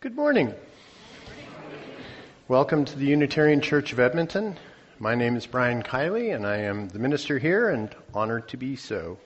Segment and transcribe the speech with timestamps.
[0.00, 0.54] Good morning.
[2.46, 4.56] Welcome to the Unitarian Church of Edmonton.
[5.00, 8.76] My name is Brian Kiely, and I am the minister here and honored to be
[8.76, 9.18] so.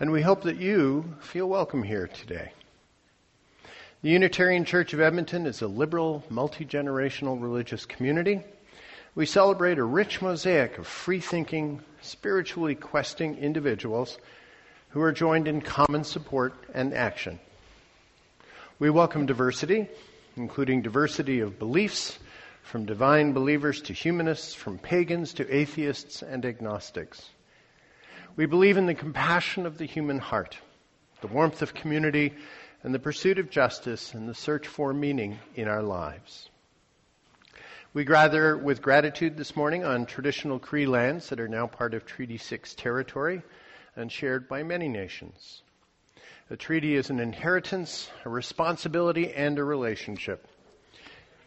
[0.00, 2.50] And we hope that you feel welcome here today.
[4.02, 8.40] The Unitarian Church of Edmonton is a liberal, multi generational religious community.
[9.14, 14.18] We celebrate a rich mosaic of free thinking, spiritually questing individuals
[14.88, 17.38] who are joined in common support and action.
[18.80, 19.90] We welcome diversity,
[20.38, 22.18] including diversity of beliefs,
[22.62, 27.28] from divine believers to humanists, from pagans to atheists and agnostics.
[28.36, 30.56] We believe in the compassion of the human heart,
[31.20, 32.32] the warmth of community,
[32.82, 36.48] and the pursuit of justice and the search for meaning in our lives.
[37.92, 42.06] We gather with gratitude this morning on traditional Cree lands that are now part of
[42.06, 43.42] Treaty 6 territory
[43.94, 45.64] and shared by many nations.
[46.50, 50.48] The treaty is an inheritance, a responsibility, and a relationship.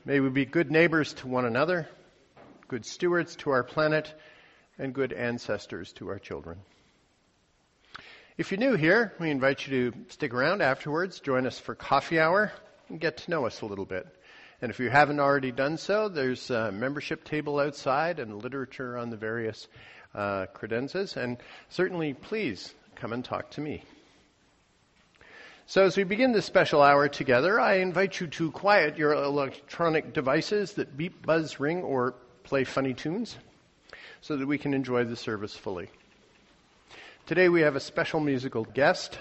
[0.06, 1.90] May we be good neighbors to one another,
[2.70, 4.14] good stewards to our planet,
[4.80, 6.60] and good ancestors to our children.
[8.38, 12.18] If you're new here, we invite you to stick around afterwards, join us for coffee
[12.22, 12.54] hour,
[12.88, 14.08] and get to know us a little bit.
[14.62, 19.10] And if you haven't already done so, there's a membership table outside and literature on
[19.10, 19.68] the various
[20.16, 20.46] uh.
[21.18, 23.84] And certainly, please come and talk to me.
[25.66, 30.14] So as we begin this special hour together, I invite you to quiet your electronic
[30.14, 33.38] devices that beep, buzz, ring, or play funny tunes
[34.20, 35.88] so that we can enjoy the service fully.
[37.26, 39.18] Today we have a special musical guest,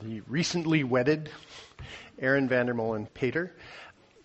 [0.00, 1.28] the recently wedded
[2.18, 3.52] Aaron Vandermolen Pater,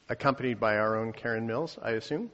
[0.07, 2.31] accompanied by our own Karen Mills, I assume.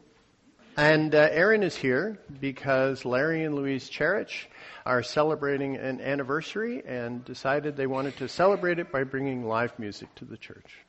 [0.78, 4.46] And uh, Aaron is here because Larry and Louise Cherich
[4.86, 10.14] are celebrating an anniversary and decided they wanted to celebrate it by bringing live music
[10.16, 10.86] to the church.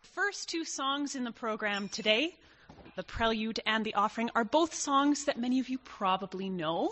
[0.00, 2.36] First two songs in the program today,
[2.96, 6.90] the prelude and the offering, are both songs that many of you probably know.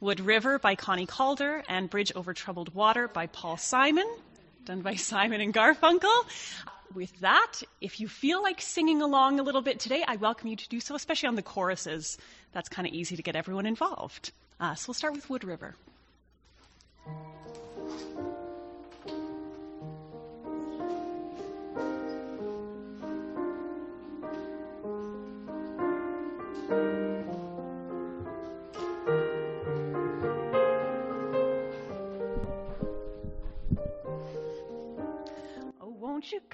[0.00, 4.06] Wood River by Connie Kaldor and Bridge Over Troubled Water by Paul Simon,
[4.64, 6.24] done by Simon and Garfunkel
[6.94, 10.56] with that, if you feel like singing along a little bit today, I welcome you
[10.56, 12.18] to do so, especially on the choruses.
[12.52, 14.32] That's kind of easy to get everyone involved.
[14.60, 15.74] Uh, so we'll start with Wood River.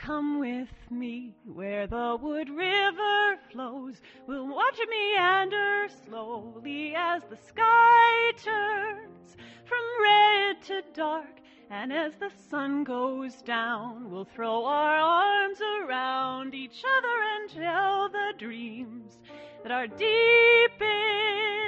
[0.05, 4.01] Come with me where the Wood River flows?
[4.27, 11.41] We'll watch it meander slowly as the sky turns from red to dark.
[11.71, 18.09] And as the sun goes down, we'll throw our arms around each other and tell
[18.09, 19.21] the dreams
[19.63, 21.62] that are deep in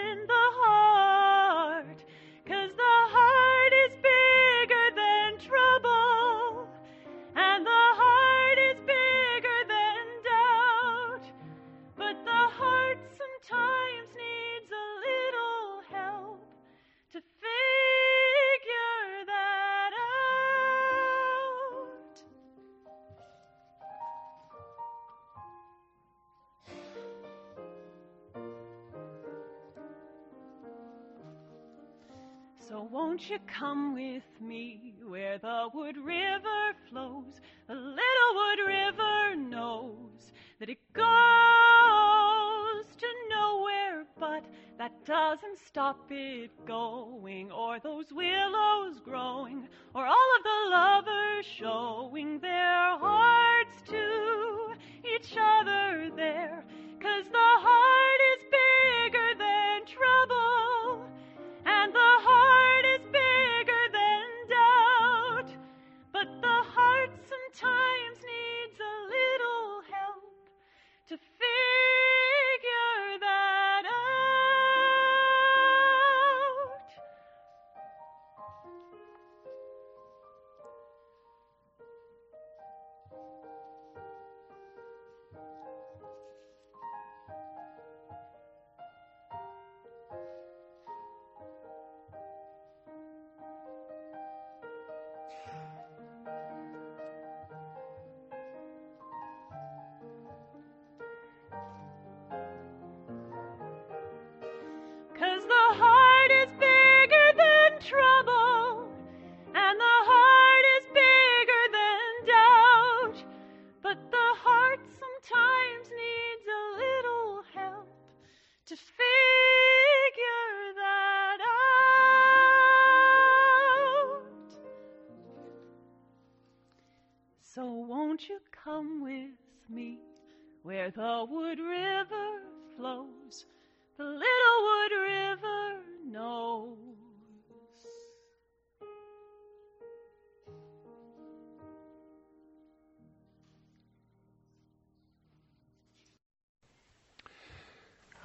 [32.95, 37.41] won't you come with me where the Wood River flows?
[37.67, 41.05] The little Wood River knows that it goes
[42.97, 44.45] to nowhere, but
[44.79, 52.34] that doesn't stop it going, or those willows growing, or all of the lovers showing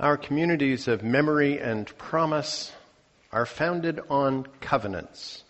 [0.10, 2.72] Our communities of memory and promise
[3.32, 5.44] are founded on covenants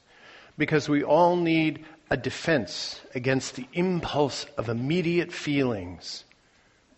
[0.58, 6.26] because we all need a defense against the impulse of immediate feelings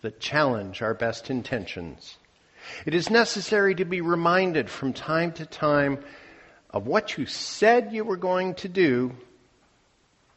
[0.00, 2.16] that challenge our best intentions.
[2.84, 6.00] It is necessary to be reminded from time to time
[6.70, 9.12] of what you said you were going to do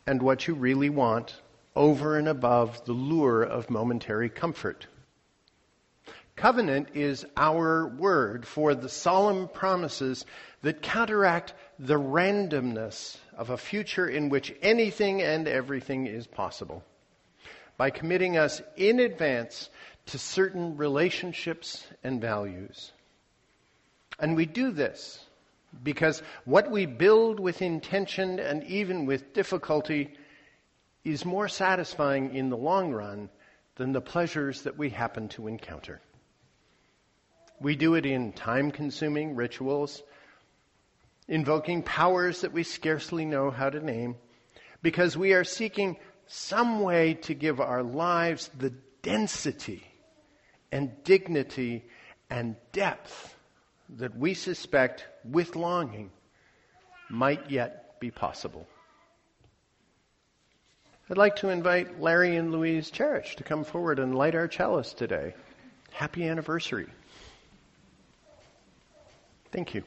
[0.06, 1.42] and what you really want
[1.75, 4.86] over and above the lure of momentary comfort.
[6.36, 10.26] Covenant is our word for the solemn promises
[10.64, 16.84] that counteract the randomness of a future in which anything and everything is possible.
[17.78, 19.70] By committing us in advance
[20.08, 22.92] to certain relationships and values.
[24.20, 25.26] And we do this
[25.84, 30.14] because what we build with intention and even with difficulty
[31.06, 33.30] is more satisfying in the long run
[33.76, 36.02] than the pleasures that we happen to encounter.
[37.60, 40.04] We do it in time consuming rituals,
[41.28, 44.16] invoking powers that we scarcely know how to name,
[44.81, 45.98] because we are seeking
[46.28, 49.84] some way to give our lives the density
[50.72, 51.86] and dignity
[52.30, 53.36] and depth
[53.98, 56.12] that we suspect with longing
[57.10, 58.68] might yet be possible.
[61.10, 64.92] I'd like to invite Larry and Louise Cherish to come forward and light our chalice
[64.92, 65.36] today.
[65.92, 66.88] Happy anniversary.
[69.56, 69.86] Thank you.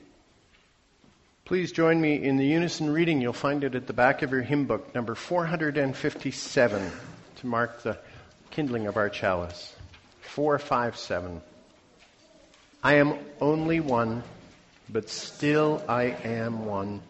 [1.44, 3.20] Please join me in the unison reading.
[3.20, 6.91] You'll find it at the back of your hymn book, number 457,
[7.37, 7.99] to mark the
[8.50, 9.76] kindling of our chalice.
[10.23, 11.43] 457.
[12.82, 14.23] I am only one,
[14.88, 17.03] but still I am one.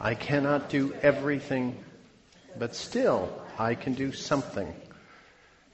[0.00, 1.76] I cannot do everything,
[2.58, 4.74] but still I can do something.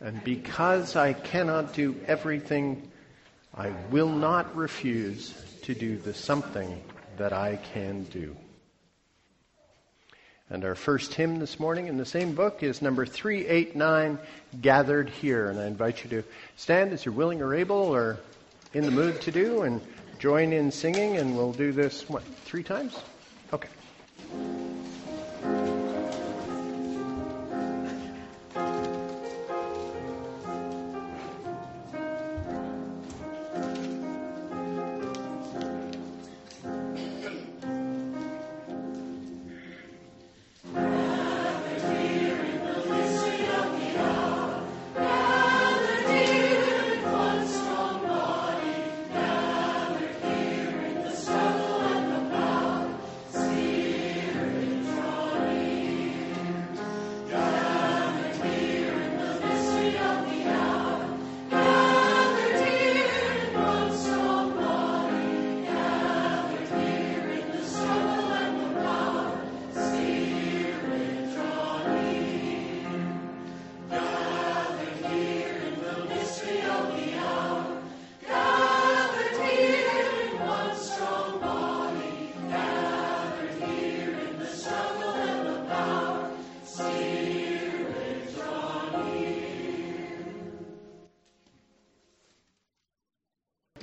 [0.00, 2.90] And because I cannot do everything,
[3.56, 5.32] I will not refuse
[5.64, 6.82] to do the something
[7.16, 8.37] that I can do.
[10.50, 14.19] And our first hymn this morning in the same book is number 389,
[14.61, 15.49] Gathered Here.
[15.49, 16.22] And I invite you to
[16.56, 18.19] stand as you're willing or able or
[18.75, 19.81] in the mood to do and
[20.19, 21.16] join in singing.
[21.16, 22.99] And we'll do this, what, three times?
[23.55, 23.69] Okay.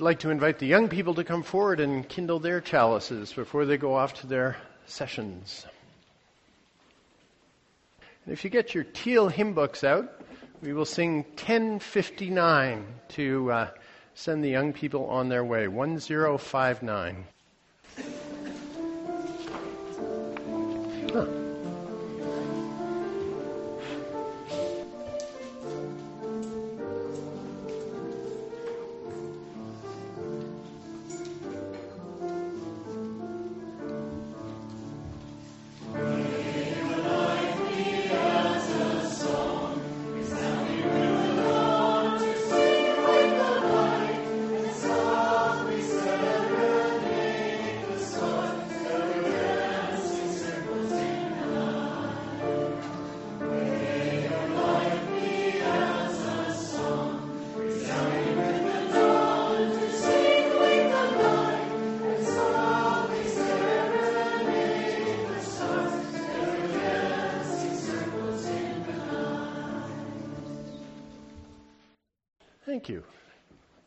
[0.02, 3.76] Like to invite the young people to come forward and kindle their chalices before they
[3.76, 4.56] go off to their
[4.86, 5.64] sessions.
[8.24, 10.20] And if you get your teal hymn books out,
[10.60, 13.70] we will sing 1059 to uh,
[14.14, 15.68] send the young people on their way.
[15.68, 17.24] 1059.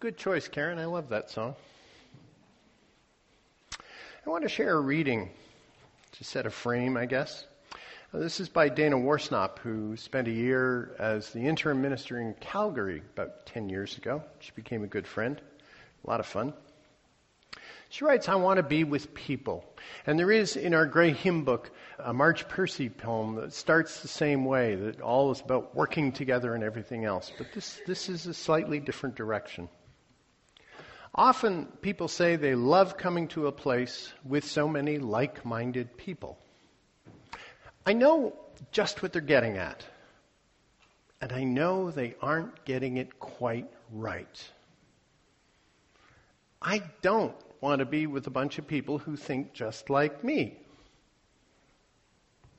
[0.05, 0.77] Good choice, Karen.
[0.77, 1.55] I love that song.
[4.23, 5.31] I want to share a reading
[6.11, 7.47] to set a frame, I guess.
[8.13, 12.35] Uh, this is by Dana Worsnop, who spent a year as the interim minister in
[12.35, 14.21] Calgary about 10 years ago.
[14.41, 15.41] She became a good friend.
[16.03, 16.53] A lot of fun.
[17.89, 19.65] She writes, I want to be with people.
[20.05, 24.07] And there is in our gray hymn book a Marge Piercy poem that starts the
[24.07, 27.31] same way, that all is about working together and everything else.
[27.35, 29.67] But this, this is a slightly different direction.
[31.17, 36.37] Often people say they love coming to a place with so many like minded people.
[37.85, 38.33] I know
[38.71, 39.85] just what they're getting at.
[41.21, 44.51] And I know they aren't getting it quite right.
[46.61, 50.57] I don't want to be with a bunch of people who think just like me.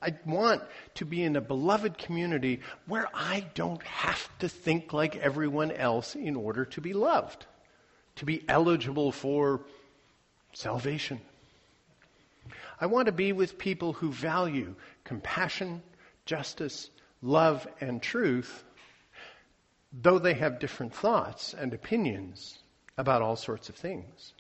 [0.01, 0.63] I want
[0.95, 6.15] to be in a beloved community where I don't have to think like everyone else
[6.15, 7.45] in order to be loved,
[8.17, 9.61] to be eligible for
[10.53, 11.21] salvation.
[12.81, 15.83] I want to be with people who value compassion,
[16.25, 16.91] justice,
[17.23, 18.65] love, and truth,
[19.93, 22.59] though they have different thoughts and opinions
[22.99, 24.35] about all sorts of things.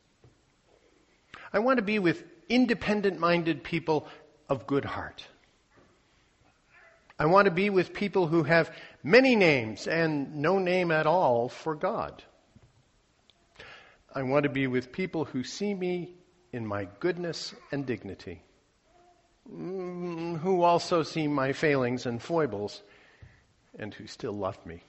[1.52, 4.06] I want to be with independent minded people
[4.48, 5.24] of good heart.
[7.18, 8.70] I want to be with people who have
[9.02, 12.22] many names and no name at all for God.
[14.16, 16.14] I want to be with people who see me
[16.50, 18.40] in my goodness and dignity,
[19.46, 22.82] mm, who also see my failings and foibles,
[23.78, 24.82] and who still love me.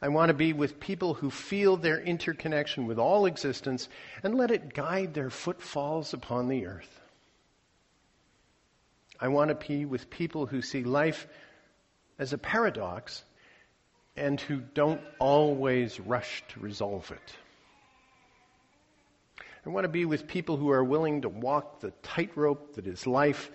[0.00, 3.88] I want to be with people who feel their interconnection with all existence
[4.22, 7.00] and let it guide their footfalls upon the earth.
[9.18, 11.26] I want to be with people who see life
[12.16, 13.24] as a paradox
[14.16, 17.34] and who don't always rush to resolve it.
[19.66, 23.06] I want to be with people who are willing to walk the tightrope that is
[23.06, 23.50] life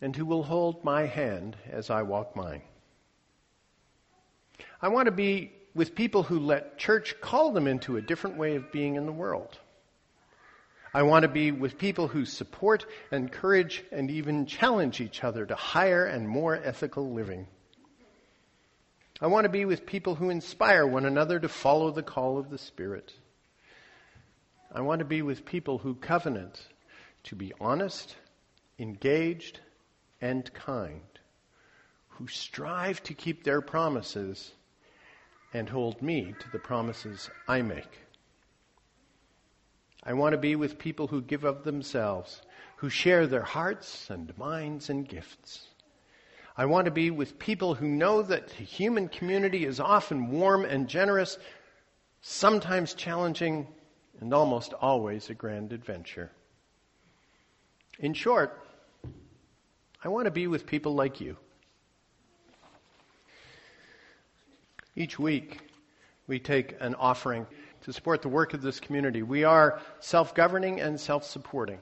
[0.00, 2.62] and who will hold my hand as I walk mine.
[4.82, 8.56] I want to be with people who let church call them into a different way
[8.56, 9.58] of being in the world.
[10.92, 15.54] I want to be with people who support, encourage, and even challenge each other to
[15.54, 17.46] higher and more ethical living.
[19.20, 22.50] I want to be with people who inspire one another to follow the call of
[22.50, 23.12] the Spirit.
[24.72, 26.68] I want to be with people who covenant
[27.24, 28.16] to be honest,
[28.78, 29.60] engaged,
[30.20, 31.02] and kind,
[32.08, 34.52] who strive to keep their promises
[35.52, 37.98] and hold me to the promises I make.
[40.02, 42.40] I want to be with people who give of themselves,
[42.76, 45.66] who share their hearts and minds and gifts.
[46.58, 50.64] I want to be with people who know that the human community is often warm
[50.64, 51.38] and generous,
[52.20, 53.68] sometimes challenging,
[54.20, 56.32] and almost always a grand adventure.
[58.00, 58.60] In short,
[60.02, 61.36] I want to be with people like you.
[64.96, 65.60] Each week,
[66.26, 67.46] we take an offering
[67.82, 69.22] to support the work of this community.
[69.22, 71.78] We are self governing and self supporting.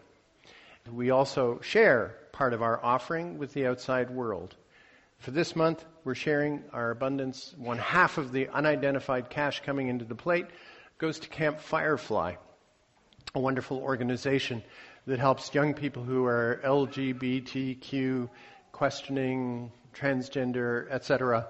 [0.92, 4.54] We also share part of our offering with the outside world.
[5.18, 7.54] For this month, we're sharing our abundance.
[7.58, 10.46] One half of the unidentified cash coming into the plate
[10.98, 12.34] goes to Camp Firefly,
[13.34, 14.62] a wonderful organization
[15.06, 18.28] that helps young people who are LGBTQ,
[18.72, 21.48] questioning, transgender, etc.,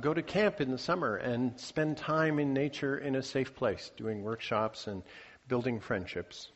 [0.00, 3.92] go to camp in the summer and spend time in nature in a safe place,
[3.96, 5.02] doing workshops and
[5.48, 6.50] building friendships.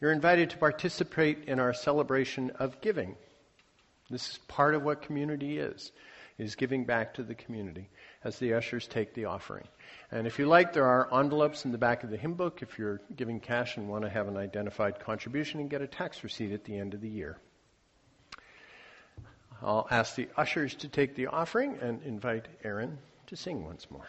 [0.00, 3.16] You're invited to participate in our celebration of giving.
[4.10, 5.92] This is part of what community is,
[6.38, 7.88] is giving back to the community
[8.24, 9.66] as the ushers take the offering.
[10.10, 12.78] And if you like, there are envelopes in the back of the hymn book if
[12.78, 16.52] you're giving cash and want to have an identified contribution and get a tax receipt
[16.52, 17.38] at the end of the year.
[19.62, 24.08] I'll ask the ushers to take the offering and invite Aaron to sing once more.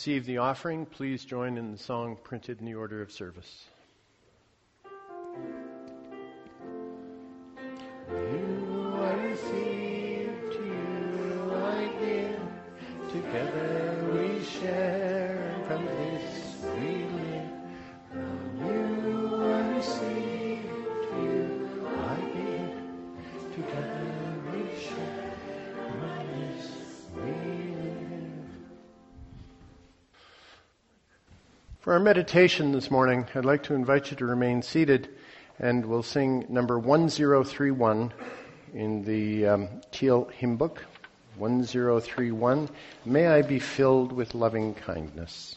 [0.00, 3.66] receive the offering, please join in the song printed in the order of service.
[31.90, 35.08] For our meditation this morning, I'd like to invite you to remain seated
[35.58, 38.12] and we'll sing number 1031
[38.74, 40.84] in the um, Teal hymn book.
[41.36, 42.68] 1031,
[43.04, 45.56] May I be filled with loving kindness.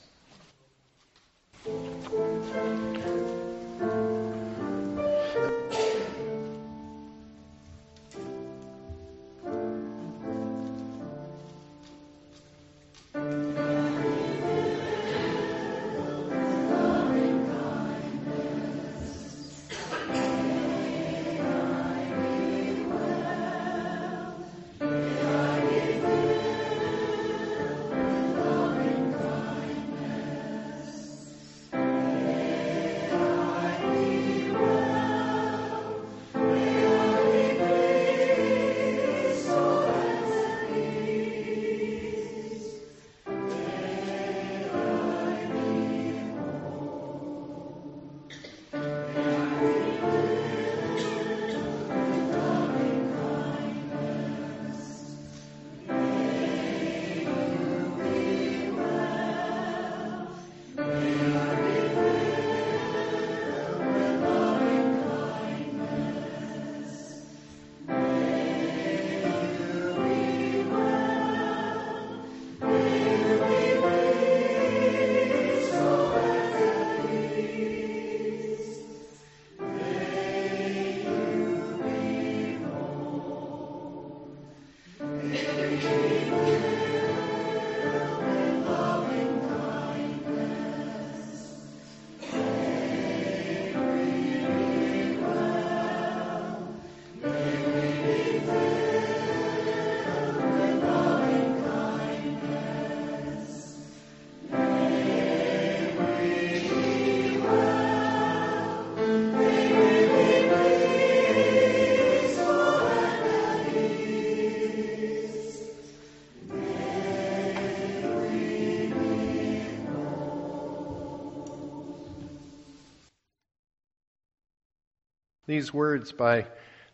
[125.54, 126.48] These words by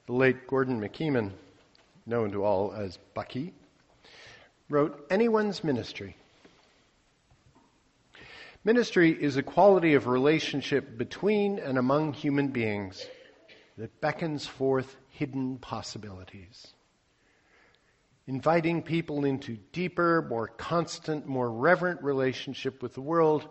[0.06, 1.32] the late Gordon McKeeman,
[2.06, 3.54] known to all as Bucky,
[4.68, 6.18] wrote Anyone's Ministry.
[8.66, 13.08] Ministry is a quality of relationship between and among human beings
[13.78, 16.74] that beckons forth hidden possibilities.
[18.28, 23.48] Inviting people into deeper, more constant, more reverent relationship with the world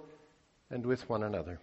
[0.71, 1.61] and with one another.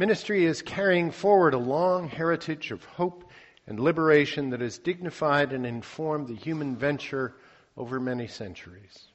[0.00, 3.30] Ministry is carrying forward a long heritage of hope
[3.66, 7.34] and liberation that has dignified and informed the human venture
[7.76, 9.08] over many centuries.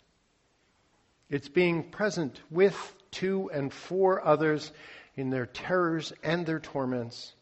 [1.27, 4.71] It's being present with, to, and for others
[5.15, 7.33] in their terrors and their torments,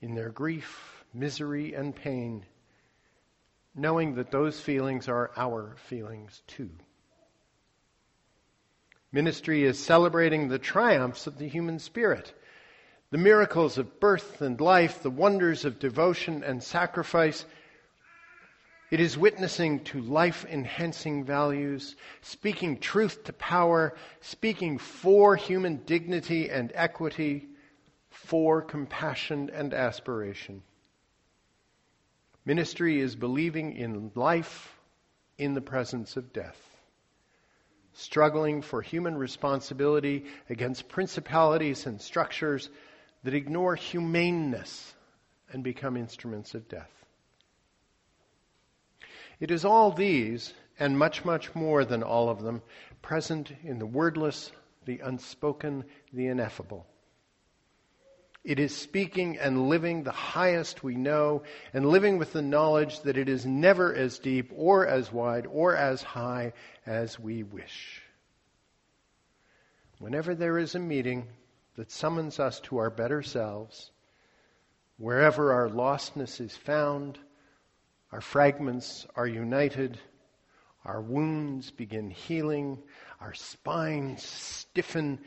[0.00, 2.46] in their grief, misery, and pain,
[3.74, 6.70] knowing that those feelings are our feelings too.
[9.12, 12.32] Ministry is celebrating the triumphs of the human spirit,
[13.10, 17.46] the miracles of birth and life, the wonders of devotion and sacrifice,
[18.90, 26.50] it is witnessing to life enhancing values, speaking truth to power, speaking for human dignity
[26.50, 27.48] and equity,
[28.10, 30.62] for compassion and aspiration.
[32.44, 34.78] Ministry is believing in life
[35.36, 36.58] in the presence of death,
[37.92, 42.70] struggling for human responsibility against principalities and structures
[43.24, 44.94] that ignore humaneness
[45.52, 46.90] and become instruments of death.
[49.40, 52.62] It is all these, and much, much more than all of them,
[53.02, 54.50] present in the wordless,
[54.84, 56.86] the unspoken, the ineffable.
[58.44, 63.18] It is speaking and living the highest we know, and living with the knowledge that
[63.18, 66.52] it is never as deep or as wide or as high
[66.86, 68.02] as we wish.
[69.98, 71.28] Whenever there is a meeting
[71.78, 73.92] that summons us to our better selves,
[74.96, 77.20] wherever our lostness is found,
[78.10, 79.96] our fragments are united.
[80.84, 82.82] Our wounds begin healing.
[83.20, 85.20] Our spines stiffen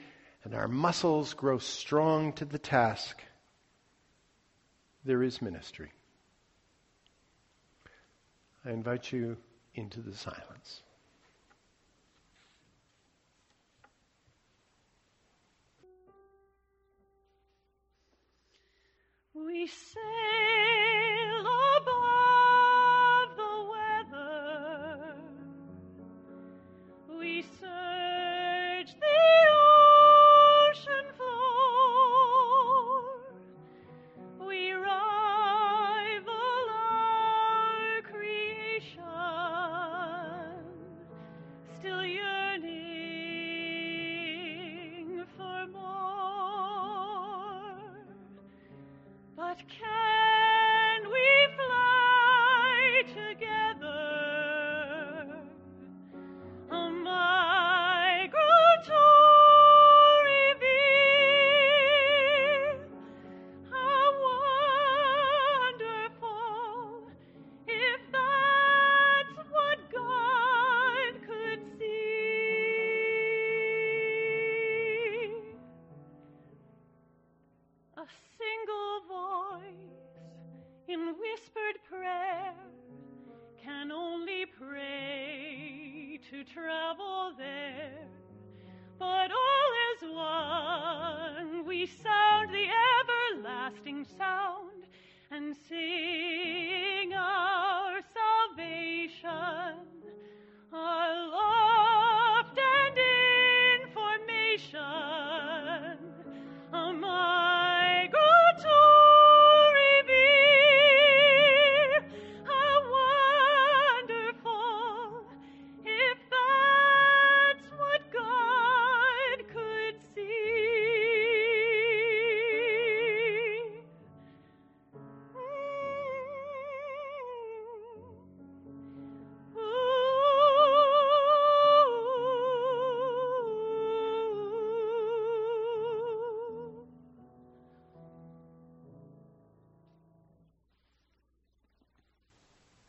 [0.44, 3.24] and our muscles grow strong to the task.
[5.06, 5.94] There is ministry.
[8.66, 9.38] I invite you
[9.74, 10.84] into the silence.
[19.62, 19.68] We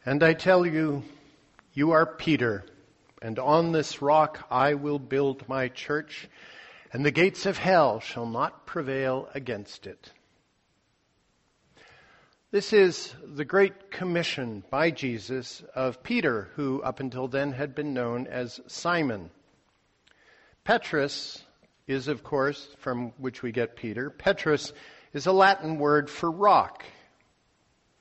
[0.04, 1.04] And I tell you,
[1.74, 2.64] you are Peter,
[3.20, 6.28] and on this rock I will build my church,
[6.92, 10.10] and the gates of hell shall not prevail against it.
[12.50, 17.94] This is the great commission by Jesus of Peter, who up until then had been
[17.94, 19.30] known as Simon.
[20.64, 21.44] Petrus
[21.86, 24.10] is, of course, from which we get Peter.
[24.10, 24.72] Petrus
[25.12, 26.84] is a Latin word for rock.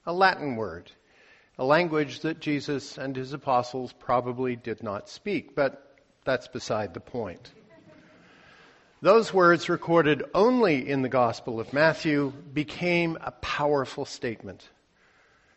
[0.07, 0.91] A Latin word.
[1.57, 6.99] A language that Jesus and his apostles probably did not speak, but that's beside the
[6.99, 7.51] point.
[9.01, 14.69] Those words, recorded only in the Gospel of Matthew, became a powerful statement.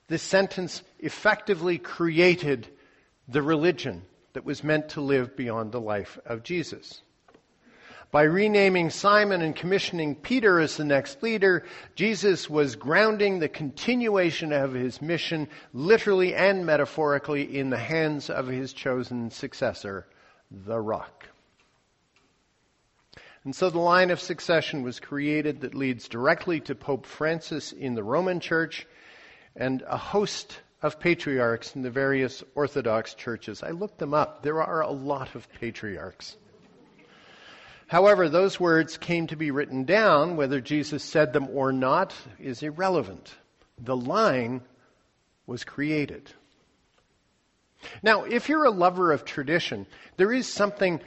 [0.08, 2.68] This sentence effectively created
[3.28, 4.02] the religion
[4.32, 7.02] that was meant to live beyond the life of Jesus.
[8.14, 11.64] By renaming Simon and commissioning Peter as the next leader,
[11.96, 18.46] Jesus was grounding the continuation of his mission, literally and metaphorically, in the hands of
[18.46, 20.06] his chosen successor,
[20.48, 21.26] the rock.
[23.42, 27.96] And so the line of succession was created that leads directly to Pope Francis in
[27.96, 28.86] the Roman Church
[29.56, 33.64] and a host of patriarchs in the various Orthodox churches.
[33.64, 34.44] I looked them up.
[34.44, 36.36] There are a lot of patriarchs.
[37.86, 42.62] However, those words came to be written down, whether Jesus said them or not is
[42.62, 43.34] irrelevant.
[43.78, 44.62] The line
[45.46, 46.32] was created.
[48.02, 51.00] Now, if you're a lover of tradition, there is something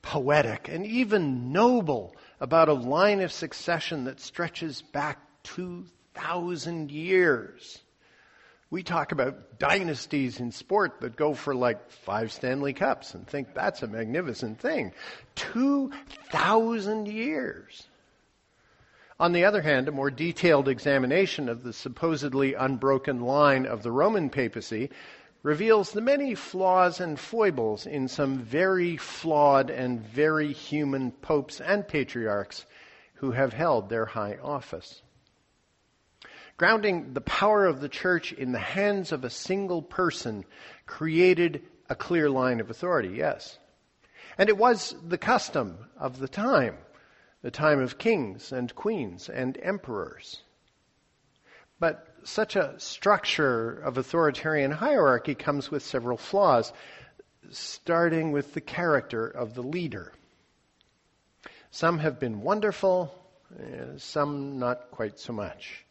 [0.00, 7.82] poetic and even noble about a line of succession that stretches back 2,000 years.
[8.68, 13.54] We talk about dynasties in sport that go for like five Stanley Cups and think
[13.54, 14.92] that's a magnificent thing.
[15.36, 17.86] 2,000 years.
[19.20, 23.92] On the other hand, a more detailed examination of the supposedly unbroken line of the
[23.92, 24.90] Roman papacy
[25.42, 31.86] reveals the many flaws and foibles in some very flawed and very human popes and
[31.86, 32.66] patriarchs
[33.14, 35.02] who have held their high office.
[36.56, 40.44] Grounding the power of the church in the hands of a single person
[40.86, 43.58] created a clear line of authority, yes.
[44.38, 46.78] And it was the custom of the time,
[47.42, 50.42] the time of kings and queens and emperors.
[51.78, 56.72] But such a structure of authoritarian hierarchy comes with several flaws,
[57.50, 60.12] starting with the character of the leader.
[61.70, 63.14] Some have been wonderful,
[63.60, 65.85] eh, some not quite so much.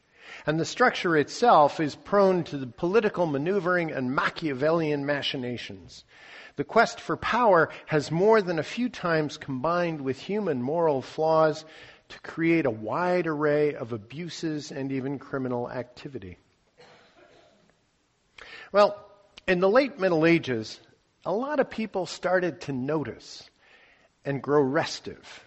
[0.46, 6.04] And the structure itself is prone to the political maneuvering and Machiavellian machinations.
[6.56, 11.66] The quest for power has more than a few times combined with human moral flaws
[12.10, 16.38] to create a wide array of abuses and even criminal activity.
[18.72, 19.04] Well,
[19.48, 20.80] in the late Middle Ages,
[21.26, 23.50] a lot of people started to notice
[24.24, 25.44] and grow restive.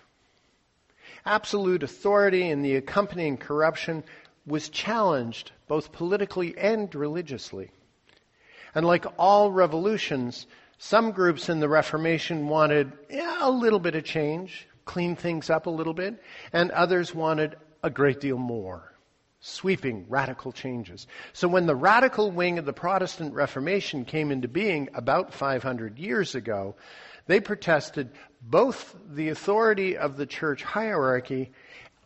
[1.24, 4.04] Absolute authority and the accompanying corruption
[4.48, 7.70] was challenged both politically and religiously.
[8.74, 10.46] And like all revolutions,
[10.78, 15.66] some groups in the Reformation wanted yeah, a little bit of change, clean things up
[15.66, 18.92] a little bit, and others wanted a great deal more.
[19.40, 21.06] Sweeping radical changes.
[21.32, 26.34] So when the radical wing of the Protestant Reformation came into being about 500 years
[26.34, 26.74] ago,
[27.26, 28.10] they protested
[28.42, 31.52] both the authority of the church hierarchy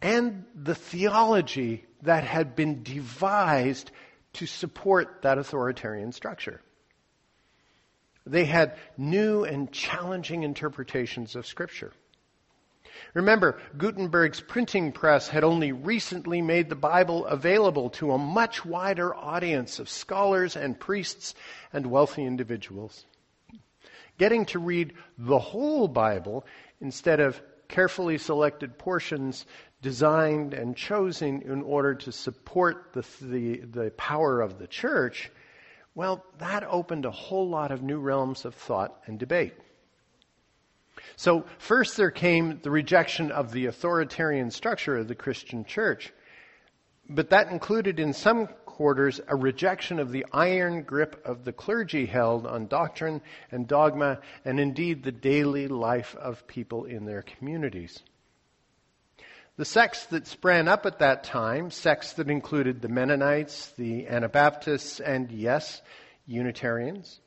[0.02, 3.90] and the theology that had been devised
[4.34, 6.60] to support that authoritarian structure.
[8.26, 11.92] They had new and challenging interpretations of Scripture.
[13.14, 19.14] Remember, Gutenberg's printing press had only recently made the Bible available to a much wider
[19.14, 21.34] audience of scholars and priests
[21.72, 23.04] and wealthy individuals.
[24.18, 26.44] Getting to read the whole Bible
[26.80, 29.46] instead of carefully selected portions
[29.82, 35.30] designed and chosen in order to support the, the, the power of the church,
[35.94, 39.54] well, that opened a whole lot of new realms of thought and debate.
[41.16, 46.12] So, first there came the rejection of the authoritarian structure of the Christian church.
[47.08, 52.06] But that included in some quarters a rejection of the iron grip of the clergy
[52.06, 58.02] held on doctrine and dogma and indeed the daily life of people in their communities.
[59.56, 64.98] The sects that sprang up at that time, sects that included the Mennonites, the Anabaptists,
[64.98, 65.82] and yes,
[66.26, 67.20] Unitarians,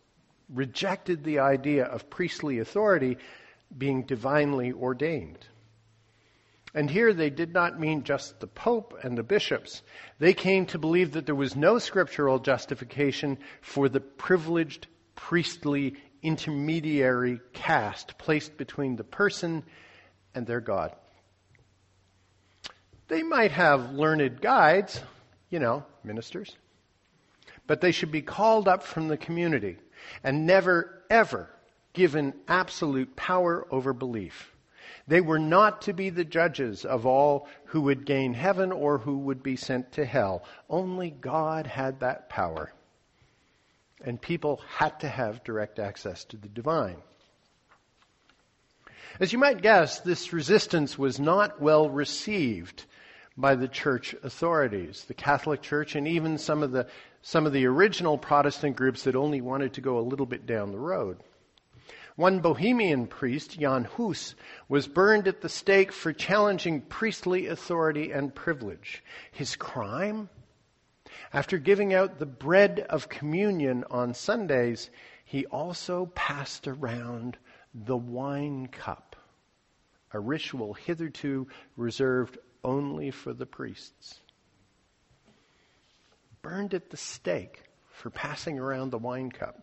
[0.50, 3.18] rejected the idea of priestly authority
[3.78, 5.46] being divinely ordained.
[6.74, 9.84] And here they did not mean just the Pope and the bishops.
[10.20, 17.40] They came to believe that there was no scriptural justification for the privileged priestly intermediary
[17.54, 19.64] caste placed between the person
[20.34, 20.94] and their God.
[23.08, 25.02] They might have learned guides,
[25.50, 26.56] you know, ministers,
[27.68, 29.78] but they should be called up from the community
[30.24, 31.50] and never, ever
[31.94, 34.52] given absolute power over belief.
[35.08, 39.20] They were not to be the judges of all who would gain heaven or who
[39.20, 40.44] would be sent to hell.
[40.68, 42.74] Only God had that power.
[44.04, 46.98] And people had to have direct access to the divine.
[49.20, 52.86] As you might guess, this resistance was not well received
[53.38, 56.88] by the church authorities, the Catholic Church, and even some of the,
[57.22, 60.72] some of the original Protestant groups that only wanted to go a little bit down
[60.72, 61.18] the road.
[62.16, 64.36] One Bohemian priest, Jan Hus,
[64.70, 69.04] was burned at the stake for challenging priestly authority and privilege.
[69.34, 70.30] His crime?
[71.34, 74.90] After giving out the bread of communion on Sundays,
[75.26, 77.38] he also passed around
[77.74, 79.18] the wine cup,
[80.14, 84.20] a ritual hitherto reserved only for the priests.
[86.42, 89.62] Burned at the stake for passing around the wine cup.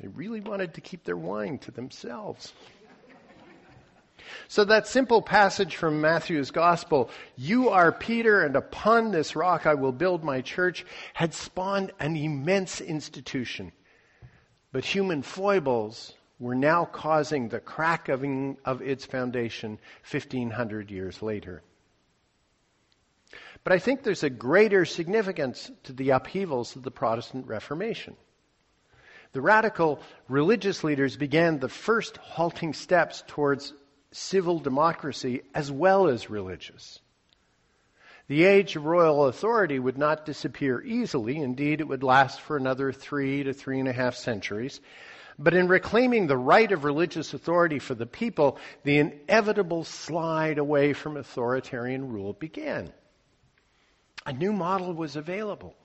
[0.00, 2.52] They really wanted to keep their wine to themselves.
[4.48, 9.74] So that simple passage from Matthew's gospel, you are Peter and upon this rock I
[9.74, 13.72] will build my church, had spawned an immense institution.
[14.72, 19.78] But human foibles were now causing the cracking of its foundation
[20.10, 21.62] 1500 years later.
[23.64, 28.16] But I think there's a greater significance to the upheavals of the Protestant Reformation.
[29.32, 33.72] The radical religious leaders began the first halting steps towards
[34.12, 37.00] civil democracy as well as religious.
[38.28, 41.36] The age of royal authority would not disappear easily.
[41.36, 44.80] Indeed, it would last for another three to three and a half centuries.
[45.38, 50.92] But in reclaiming the right of religious authority for the people, the inevitable slide away
[50.92, 52.92] from authoritarian rule began.
[54.24, 55.76] A new model was available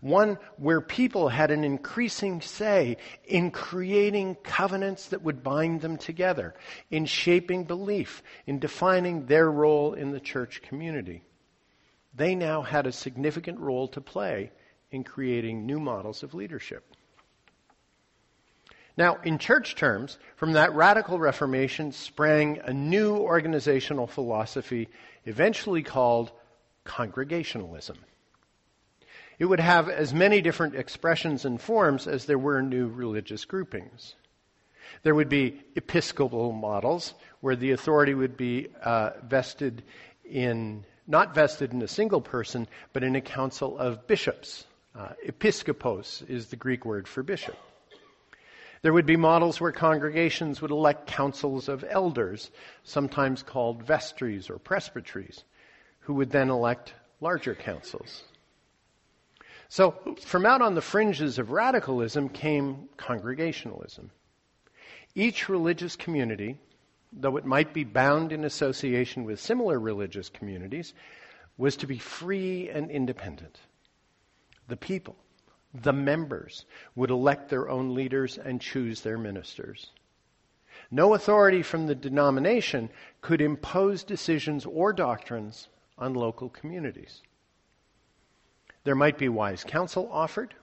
[0.00, 6.54] one where people had an increasing say in creating covenants that would bind them together,
[6.90, 11.22] in shaping belief, in defining their role in the church community.
[12.14, 14.52] They now had a significant role to play
[14.90, 16.84] in creating new models of leadership.
[19.00, 24.90] Now, in church terms, from that radical reformation sprang a new organizational philosophy,
[25.24, 26.30] eventually called
[26.84, 27.96] congregationalism.
[29.38, 34.16] It would have as many different expressions and forms as there were new religious groupings.
[35.02, 39.82] There would be episcopal models where the authority would be uh, vested
[40.30, 44.66] in, not vested in a single person, but in a council of bishops.
[44.94, 47.56] Uh, episkopos is the Greek word for bishop.
[48.82, 52.50] There would be models where congregations would elect councils of elders,
[52.82, 55.44] sometimes called vestries or presbyteries,
[56.00, 58.22] who would then elect larger councils.
[59.68, 64.10] So, from out on the fringes of radicalism came congregationalism.
[65.14, 66.58] Each religious community,
[67.12, 70.94] though it might be bound in association with similar religious communities,
[71.58, 73.60] was to be free and independent.
[74.68, 75.16] The people,
[75.72, 76.64] the members,
[76.94, 79.90] would elect their own leaders and choose their ministers.
[80.90, 82.90] No authority from the denomination
[83.20, 87.22] could impose decisions or doctrines on local communities.
[88.84, 90.54] There might be wise counsel offered,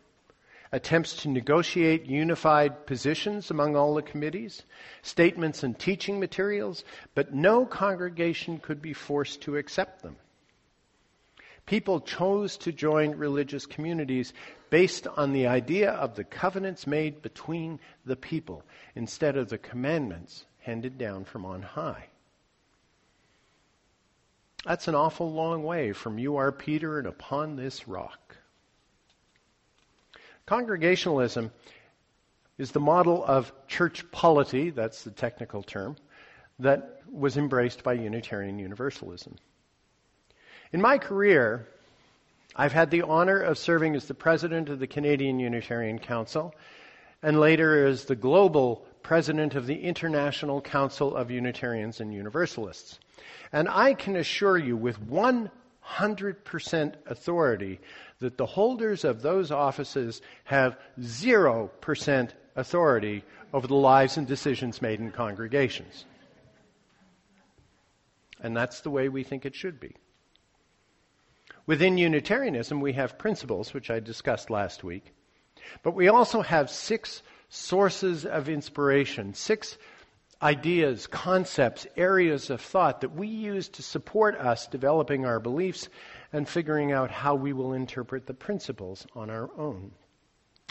[0.72, 4.64] attempts to negotiate unified positions among all the committees,
[5.02, 6.84] statements and teaching materials,
[7.16, 10.18] but no congregation could be forced to accept them.
[11.68, 14.34] People chose to join religious communities
[14.70, 18.64] based on the idea of the covenants made between the people
[18.96, 22.08] instead of the commandments handed down from on high.
[24.66, 28.38] That's an awful long way from you are Peter and upon this rock.
[30.46, 31.52] Congregationalism
[32.58, 35.98] is the model of church polity, that's the technical term,
[36.60, 39.36] that was embraced by Unitarian Universalism.
[40.74, 41.68] In my career,
[42.56, 46.54] I've had the honor of serving as the president of the Canadian Unitarian Council
[47.24, 53.00] and later as the global president of the International Council of Unitarians and Universalists.
[53.54, 57.80] And I can assure you with 100% authority
[58.20, 65.00] that the holders of those offices have 0% authority over the lives and decisions made
[65.00, 66.06] in congregations.
[68.42, 69.96] And that's the way we think it should be.
[71.68, 75.14] Within Unitarianism, we have principles, which I discussed last week,
[75.84, 79.78] but we also have six sources of inspiration, six
[80.42, 85.90] ideas, concepts, areas of thought that we use to support us developing our beliefs
[86.32, 89.92] and figuring out how we will interpret the principles on our own.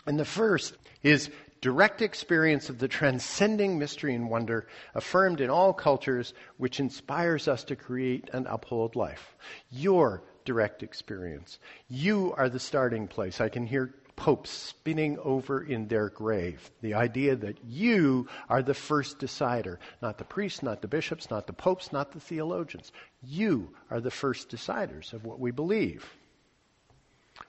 [0.06, 1.30] And the first is
[1.60, 7.64] direct experience of the transcending mystery and wonder affirmed in all cultures, which inspires us
[7.64, 9.36] to create and uphold life.
[9.70, 11.58] Your direct experience.
[11.88, 13.42] You are the starting place.
[13.42, 16.70] I can hear popes spinning over in their grave.
[16.80, 19.78] The idea that you are the first decider.
[20.00, 22.92] Not the priests, not the bishops, not the popes, not the theologians.
[23.22, 26.10] You are the first deciders of what we believe.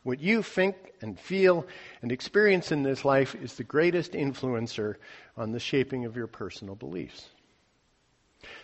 [0.04, 1.66] What you think and feel
[2.02, 4.95] and experience in this life is the greatest influencer
[5.38, 7.30] on the shaping of your personal beliefs.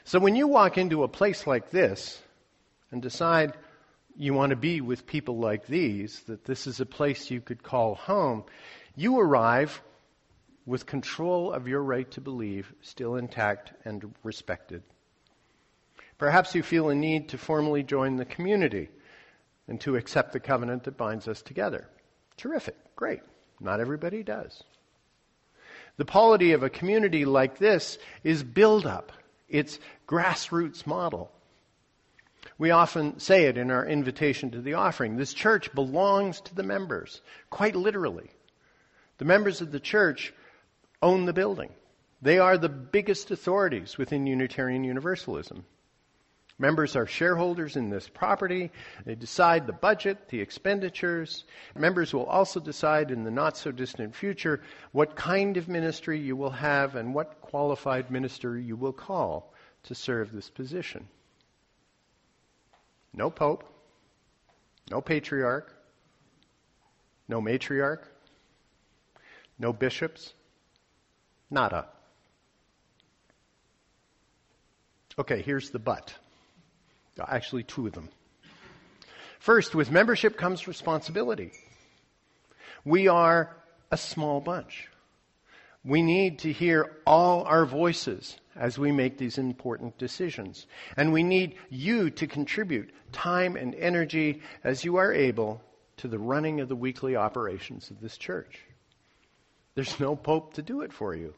[0.03, 2.21] So when you walk into a place like this
[2.91, 3.53] and decide
[4.18, 7.64] you want to be with people like these, that this is a place you could
[7.64, 8.43] call home,
[8.95, 9.82] you arrive
[10.66, 14.84] with control of your right to believe still intact and respected.
[16.18, 18.89] Perhaps you feel a need to formally join the community
[19.68, 21.88] and to accept the covenant that binds us together.
[22.38, 23.22] Terrific, great.
[23.59, 24.64] Not everybody does.
[25.97, 29.11] The polity of a community like this is build up.
[29.47, 31.32] It's grassroots model.
[32.57, 35.15] We often say it in our invitation to the offering.
[35.15, 38.29] This church belongs to the members, quite literally.
[39.17, 40.33] The members of the church
[41.01, 41.71] own the building.
[42.21, 45.65] They are the biggest authorities within Unitarian Universalism.
[46.59, 48.71] Members are shareholders in this property.
[49.05, 51.45] They decide the budget, the expenditures.
[51.75, 56.35] Members will also decide in the not so distant future what kind of ministry you
[56.35, 59.51] will have and what qualified minister you will call
[59.83, 61.07] to serve this position.
[63.14, 63.64] No pope,
[64.89, 65.74] no patriarch,
[67.28, 68.03] no matriarch,
[69.59, 70.34] no bishops,
[71.49, 71.88] nada.
[75.18, 76.14] Okay, here's the but.
[77.20, 78.09] Actually, two of them.
[79.39, 81.51] First, with membership comes responsibility.
[82.84, 83.55] We are
[83.91, 84.88] a small bunch.
[85.86, 90.67] We need to hear all our voices as we make these important decisions.
[90.97, 95.61] And we need you to contribute time and energy as you are able
[95.97, 98.59] to the running of the weekly operations of this church.
[99.75, 101.33] There's no pope to do it for you.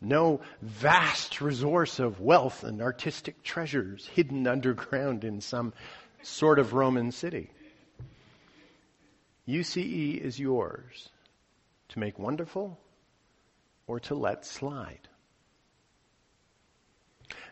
[0.00, 5.72] No vast resource of wealth and artistic treasures hidden underground in some
[6.22, 7.50] sort of Roman city.
[9.48, 11.08] UCE is yours
[11.88, 12.78] to make wonderful
[13.86, 15.08] or to let slide.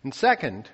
[0.06, 0.70] And second,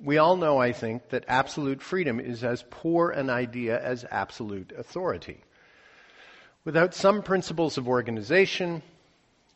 [0.00, 4.70] we all know, I think, that absolute freedom is as poor an idea as absolute
[4.78, 5.40] authority.
[6.64, 8.80] Without some principles of organization,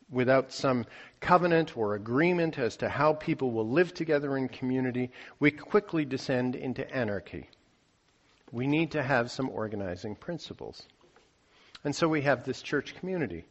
[0.09, 0.85] without some
[1.21, 6.57] covenant or agreement as to how people will live together in community, we quickly descend
[6.57, 7.49] into anarchy.
[8.51, 10.83] We need to have some organizing principles.
[11.85, 13.45] And so we have this church community.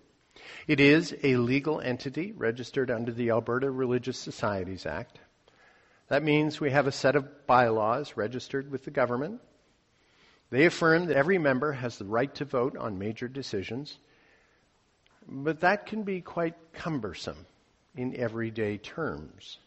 [0.66, 5.20] It is a legal entity registered under the Alberta Religious Societies Act.
[6.08, 9.40] That means we have a set of bylaws registered with the government.
[10.50, 13.98] They affirm that every member has the right to vote on major decisions,
[15.26, 17.46] but that can be quite cumbersome
[17.96, 19.58] in everyday terms.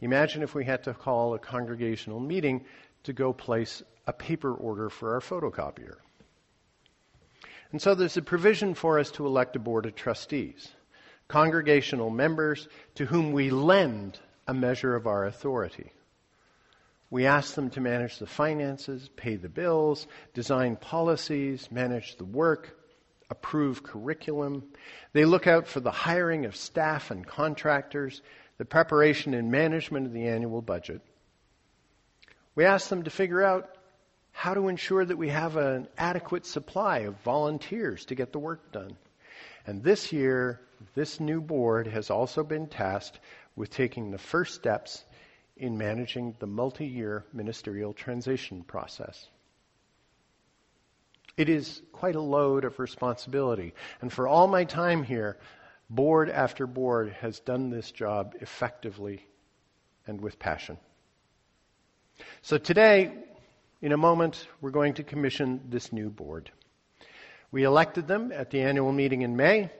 [0.00, 2.64] Imagine if we had to call a congregational meeting
[3.04, 5.96] to go place a paper order for our photocopier.
[7.72, 10.72] And so there's a provision for us to elect a board of trustees,
[11.28, 15.92] congregational members to whom we lend a measure of our authority.
[17.10, 22.76] We ask them to manage the finances, pay the bills, design policies, manage the work,
[23.30, 24.64] approve curriculum.
[25.12, 28.22] They look out for the hiring of staff and contractors,
[28.58, 31.00] the preparation and management of the annual budget.
[32.54, 33.76] We ask them to figure out
[34.32, 38.72] how to ensure that we have an adequate supply of volunteers to get the work
[38.72, 38.96] done.
[39.66, 40.60] And this year,
[40.94, 43.18] this new board has also been tasked
[43.56, 45.04] with taking the first steps
[45.56, 49.28] in managing the multi year ministerial transition process.
[51.36, 53.74] It is quite a load of responsibility.
[54.00, 55.36] And for all my time here,
[55.90, 59.26] board after board has done this job effectively
[60.06, 60.78] and with passion.
[62.42, 63.12] So today,
[63.82, 66.50] in a moment, we're going to commission this new board.
[67.50, 69.70] We elected them at the annual meeting in May,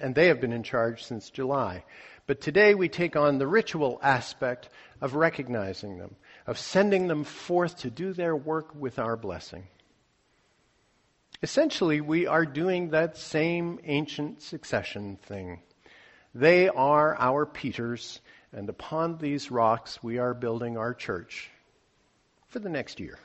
[0.00, 1.84] and they have been in charge since July.
[2.26, 4.68] But today we take on the ritual aspect
[5.00, 6.16] of recognizing them,
[6.46, 9.66] of sending them forth to do their work with our blessing.
[11.42, 15.60] Essentially, we are doing that same ancient succession thing.
[16.34, 18.20] They are our Peters,
[18.52, 21.50] and upon these rocks we are building our church
[22.48, 23.18] for the next year.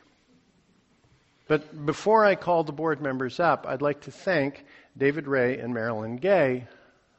[1.48, 4.66] But before I call the board members up, I'd like to thank
[4.98, 6.68] David Ray and Marilyn Gay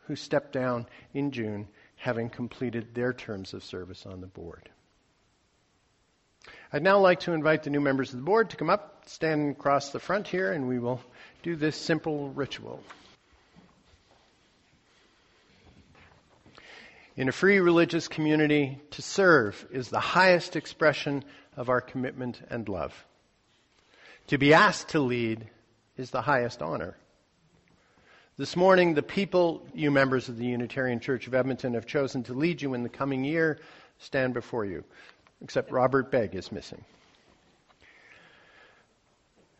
[0.07, 4.69] who stepped down in June, having completed their terms of service on the board.
[6.73, 9.53] I'd now like to invite the new members of the board to come up, stand
[9.53, 11.01] across the front here, and we will
[11.43, 12.83] do this simple ritual.
[17.17, 21.25] In a free religious community, to serve is the highest expression
[21.57, 22.93] of our commitment and love.
[24.29, 25.47] To be asked to lead
[25.99, 26.97] is the highest honor.
[28.39, 32.33] This morning, the people, you members of the Unitarian Church of Edmonton, have chosen to
[32.33, 33.59] lead you in the coming year
[33.99, 34.83] stand before you,
[35.43, 36.83] except Robert Begg is missing.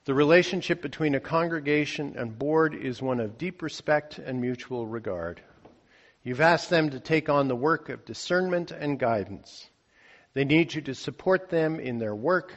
[0.07, 5.43] The relationship between a congregation and board is one of deep respect and mutual regard.
[6.23, 9.69] You've asked them to take on the work of discernment and guidance.
[10.33, 12.55] They need you to support them in their work,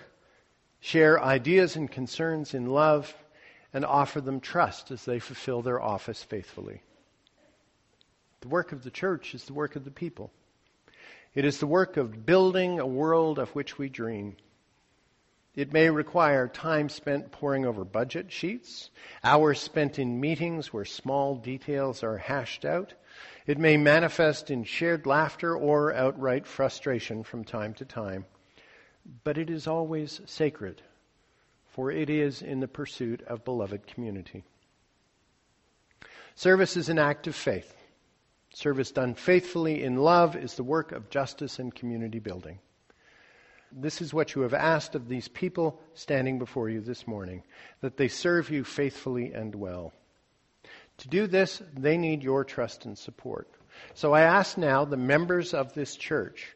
[0.88, 3.13] share ideas and concerns in love,
[3.73, 6.81] and offer them trust as they fulfill their office faithfully.
[8.39, 10.31] The work of the church is the work of the people.
[11.35, 14.38] It is the work of building a world of which we dream.
[15.55, 18.89] It may require time spent poring over budget sheets,
[19.25, 22.93] hours spent in meetings where small details are hashed out,
[23.45, 28.25] it may manifest in shared laughter or outright frustration from time to time,
[29.23, 30.81] but it is always sacred,
[31.65, 34.43] for it is in the pursuit of beloved community.
[36.35, 37.73] Service is an act of faith.
[38.53, 42.59] Service done faithfully in love is the work of justice and community building.
[43.71, 47.43] This is what you have asked of these people standing before you this morning,
[47.81, 49.93] that they serve you faithfully and well.
[50.99, 53.47] To do this, they need your trust and support.
[53.93, 56.55] So I ask now the members of this church,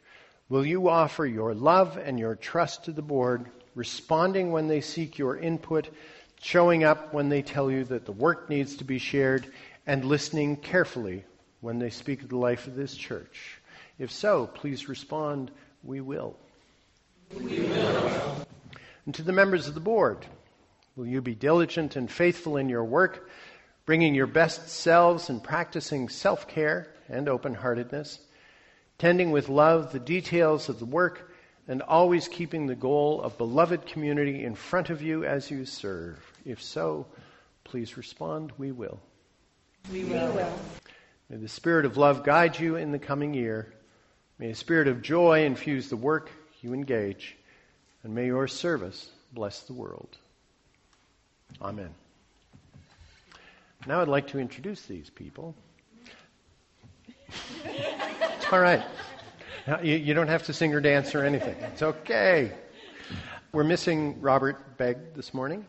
[0.52, 5.18] will you offer your love and your trust to the board, responding when they seek
[5.18, 5.90] your input,
[6.42, 9.48] showing up when they tell you that the work needs to be shared,
[9.88, 11.24] and listening carefully
[11.62, 13.60] when they speak of the life of this church?
[13.98, 15.52] If so, please respond,
[15.84, 16.36] we will.
[17.34, 18.46] We will.
[19.06, 20.26] And to the members of the board,
[20.98, 23.30] will you be diligent and faithful in your work?
[23.86, 28.20] bringing your best selves and practicing self care and open heartedness,
[29.02, 31.34] tending with love the details of the work,
[31.68, 36.20] and always keeping the goal of beloved community in front of you as you serve.
[36.46, 37.08] If so,
[37.64, 38.52] please respond.
[38.60, 39.00] We will.
[39.92, 40.54] We will.
[41.32, 43.74] May the Spirit of love guide you in the coming year.
[44.38, 46.30] May a spirit of joy infuse the work
[46.62, 47.36] you engage.
[48.04, 50.16] And may your service bless the world.
[51.60, 51.90] Amen.
[53.88, 55.56] Now I'd like to introduce these people.
[58.52, 58.84] All right.
[59.82, 61.56] You, you, don't have to sing or dance or anything.
[61.62, 62.52] It's okay.
[63.54, 65.66] We're missing Robert Begg this morning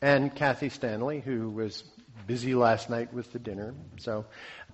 [0.00, 1.82] and Kathy Stanley, who was
[2.28, 3.74] busy last night with the dinner.
[3.96, 4.24] So,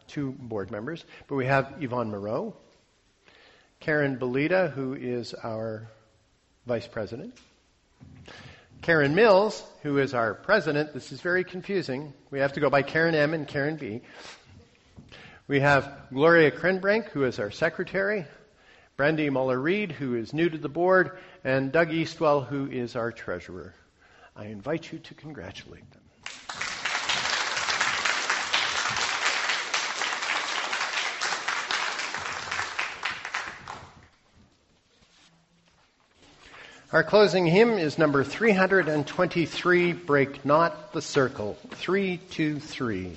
[0.08, 1.06] two board members.
[1.26, 2.54] But we have Yvonne Moreau,
[3.80, 5.88] Karen Belita, who is our
[6.66, 7.34] vice president,
[8.82, 10.92] Karen Mills, who is our president.
[10.92, 12.12] This is very confusing.
[12.30, 14.02] We have to go by Karen M and Karen B.
[15.48, 18.26] We have Gloria Krenbrink, who is our secretary,
[18.98, 23.10] Brandy Muller Reed, who is new to the board, and Doug Eastwell, who is our
[23.10, 23.72] treasurer.
[24.36, 26.02] I invite you to congratulate them.
[36.92, 41.56] Our closing hymn is number 323, Break Not the Circle.
[41.70, 43.16] 323.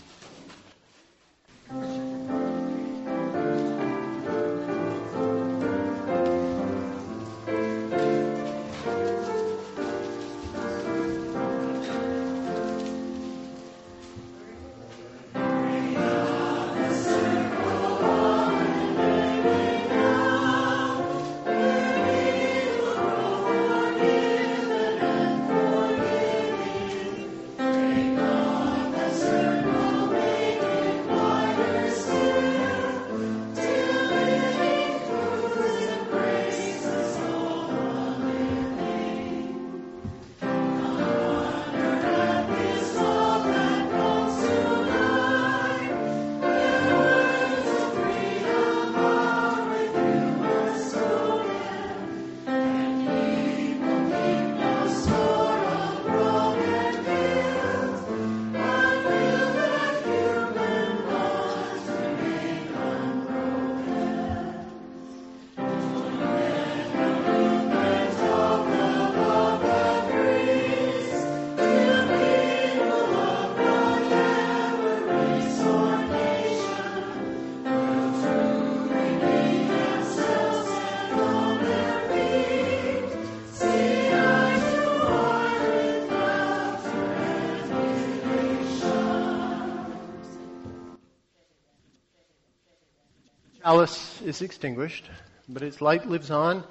[93.71, 95.05] Chalice is extinguished,
[95.47, 96.61] but its light lives on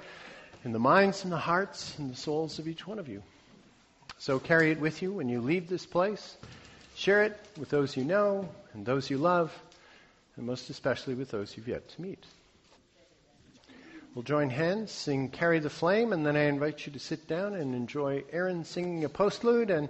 [0.63, 3.23] in the minds and the hearts and the souls of each one of you.
[4.19, 6.37] So carry it with you when you leave this place.
[6.93, 9.51] Share it with those you know and those you love,
[10.35, 12.23] and most especially with those you've yet to meet.
[14.13, 17.55] We'll join hands, sing Carry the Flame, and then I invite you to sit down
[17.55, 19.89] and enjoy Aaron singing a postlude, and,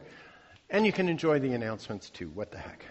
[0.70, 2.30] and you can enjoy the announcements too.
[2.30, 2.86] What the heck?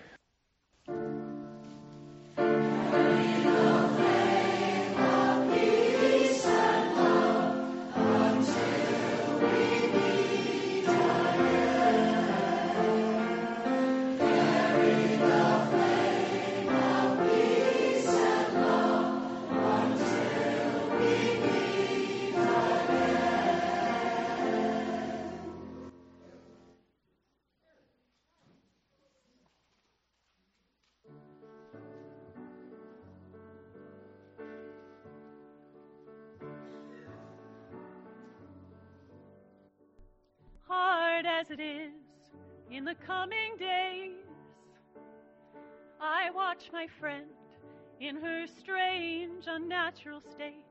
[49.60, 50.64] Unnatural state.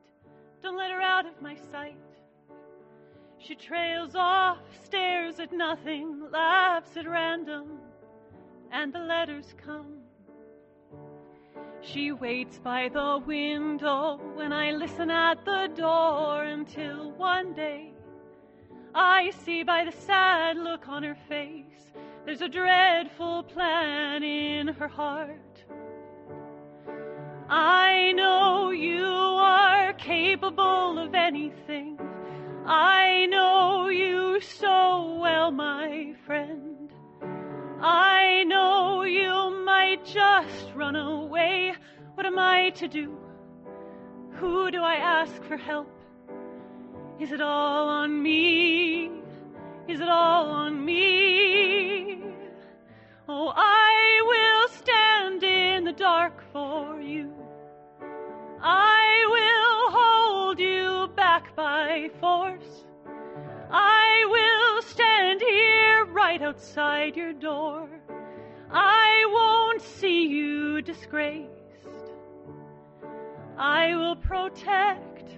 [0.62, 1.96] Don't let her out of my sight.
[3.38, 7.78] She trails off, stares at nothing, laughs at random,
[8.70, 9.98] and the letters come.
[11.80, 17.92] She waits by the window when I listen at the door until one day
[18.94, 21.92] I see by the sad look on her face
[22.26, 25.49] there's a dreadful plan in her heart.
[27.52, 31.98] I know you are capable of anything.
[32.64, 36.92] I know you so well, my friend.
[37.80, 41.74] I know you might just run away.
[42.14, 43.18] What am I to do?
[44.34, 45.90] Who do I ask for help?
[47.18, 49.10] Is it all on me?
[49.88, 52.22] Is it all on me?
[53.28, 57.39] Oh, I will stand in the dark for you.
[58.62, 62.84] I will hold you back by force.
[63.70, 67.88] I will stand here right outside your door.
[68.70, 71.48] I won't see you disgraced.
[73.56, 75.36] I will protect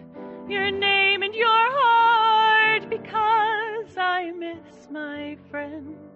[0.48, 6.11] your name and your heart because I miss my friend.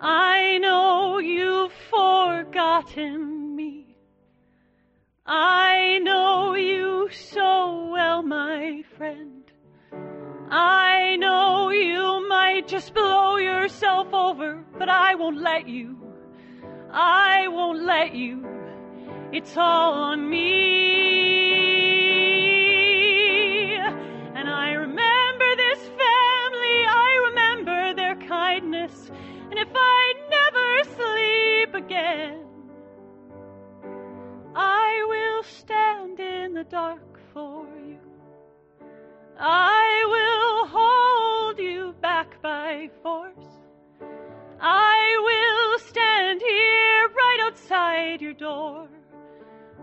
[0.00, 3.98] I know you've forgotten me.
[5.26, 9.44] I know you so well, my friend.
[10.50, 15.98] I know you might just blow yourself over, but I won't let you.
[16.90, 18.46] I won't let you.
[19.32, 21.39] It's all on me.
[31.90, 32.44] Again,
[34.54, 37.98] I will stand in the dark for you.
[39.38, 43.32] I will hold you back by force.
[44.60, 48.88] I will stand here right outside your door.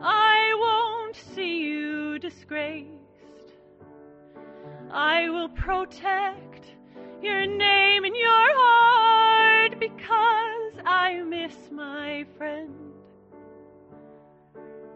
[0.01, 2.87] I won't see you disgraced.
[4.91, 6.71] I will protect
[7.21, 12.73] your name and your heart because I miss my friend.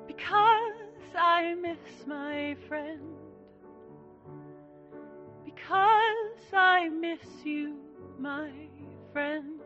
[0.07, 0.87] Because
[1.17, 3.01] I miss my friend.
[5.43, 7.75] Because I miss you,
[8.17, 8.51] my
[9.11, 9.60] friend.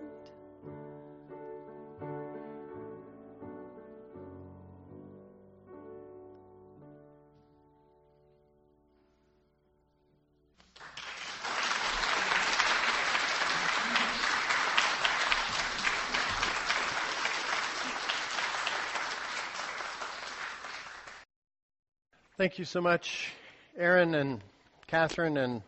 [22.38, 23.32] Thank you so much,
[23.78, 24.44] Aaron and
[24.88, 25.62] Catherine and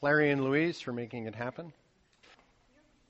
[0.00, 1.70] Larry and Louise, for making it happen.